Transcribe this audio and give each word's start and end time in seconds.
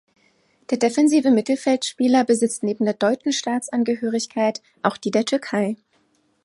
Der 0.71 0.79
defensive 0.79 1.29
Mittelfeldspieler 1.29 2.23
besitzt 2.23 2.63
neben 2.63 2.85
der 2.85 2.95
deutschen 2.95 3.33
Staatsangehörigkeit 3.33 4.63
auch 4.81 4.97
die 4.97 5.11
der 5.11 5.25
Türkei. 5.25 5.75